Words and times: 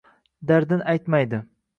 Dardin 0.51 0.81
aytmaydi 0.93 1.43